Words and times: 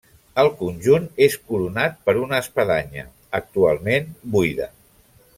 El 0.43 0.47
conjunt 0.59 1.03
és 1.25 1.35
coronat 1.51 1.99
per 2.07 2.15
una 2.21 2.39
espadanya, 2.45 3.03
actualment 3.41 4.09
buida. 4.37 4.69